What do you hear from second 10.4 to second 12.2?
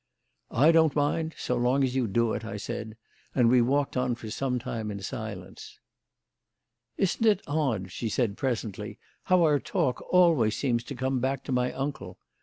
seems to come back to my uncle?